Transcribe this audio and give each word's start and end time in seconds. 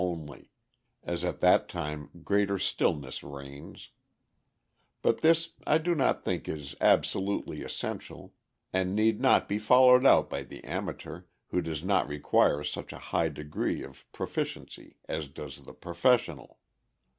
only, 0.03 0.49
as 1.03 1.23
at 1.23 1.41
that 1.41 1.69
time 1.69 2.09
greater 2.23 2.57
stillness 2.57 3.21
reigns; 3.21 3.91
but 5.03 5.21
this 5.21 5.51
I 5.67 5.77
do 5.77 5.93
not 5.93 6.23
think 6.25 6.49
is 6.49 6.73
absolutely 6.81 7.61
essential, 7.61 8.33
and 8.73 8.95
need 8.95 9.21
not 9.21 9.47
be 9.47 9.59
followed 9.59 10.03
out 10.03 10.27
by 10.27 10.41
the 10.41 10.63
amateur, 10.63 11.25
who 11.49 11.61
does 11.61 11.83
not 11.83 12.07
require 12.07 12.63
such 12.63 12.91
a 12.91 12.97
high 13.13 13.29
degree 13.29 13.83
of 13.83 14.11
pro 14.11 14.25
liciency 14.25 14.95
as 15.07 15.27
does 15.27 15.61
the 15.65 15.73
professional. 15.75 16.57